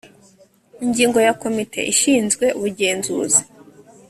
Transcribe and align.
Ingingo 0.83 1.17
ya 1.25 1.33
komite 1.41 1.79
ishinzwe 1.93 2.45
ubugenzuzi 2.57 3.41